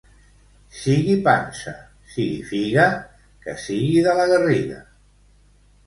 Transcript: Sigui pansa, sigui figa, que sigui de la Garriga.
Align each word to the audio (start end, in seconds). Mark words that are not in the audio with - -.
Sigui 0.77 1.17
pansa, 1.27 1.75
sigui 2.15 2.41
figa, 2.53 2.89
que 3.47 3.57
sigui 3.69 4.05
de 4.11 4.21
la 4.23 4.29
Garriga. 4.35 4.85